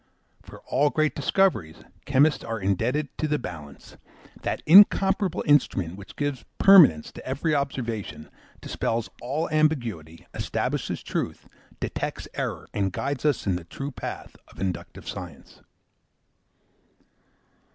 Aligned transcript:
For 0.41 0.61
all 0.65 0.89
great 0.89 1.13
discoveries 1.13 1.83
chemists 2.05 2.43
are 2.43 2.59
indebted 2.59 3.15
to 3.19 3.27
the 3.27 3.37
"balance" 3.37 3.97
that 4.41 4.63
incomparable 4.65 5.43
instrument 5.45 5.95
which 5.95 6.15
gives 6.15 6.43
permanence 6.57 7.11
to 7.11 7.23
every 7.23 7.53
observation, 7.53 8.31
dispels 8.61 9.11
all 9.21 9.47
ambiguity, 9.51 10.25
establishes 10.33 11.03
truth, 11.03 11.47
detects 11.79 12.27
error, 12.33 12.67
and 12.73 12.91
guides 12.91 13.25
us 13.25 13.45
in 13.45 13.57
the 13.57 13.63
true 13.63 13.91
path 13.91 14.35
of 14.47 14.59
inductive 14.59 15.07
science. 15.07 15.61